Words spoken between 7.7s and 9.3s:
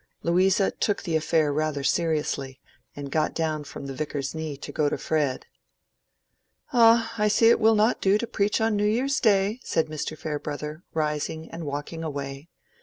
not do to preach on New Year's